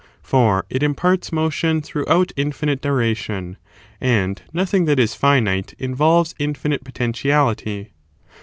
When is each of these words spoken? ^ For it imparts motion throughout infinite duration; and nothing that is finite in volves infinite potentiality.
^ 0.01 0.03
For 0.23 0.65
it 0.67 0.81
imparts 0.81 1.31
motion 1.31 1.79
throughout 1.79 2.31
infinite 2.35 2.81
duration; 2.81 3.57
and 4.01 4.41
nothing 4.51 4.85
that 4.85 4.97
is 4.97 5.13
finite 5.13 5.75
in 5.77 5.95
volves 5.95 6.33
infinite 6.39 6.83
potentiality. 6.83 7.91